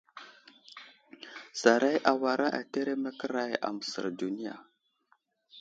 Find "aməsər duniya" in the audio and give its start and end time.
3.71-4.57